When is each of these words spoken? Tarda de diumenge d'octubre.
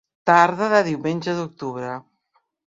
Tarda 0.29 0.69
de 0.71 0.79
diumenge 0.87 1.35
d'octubre. 1.41 1.93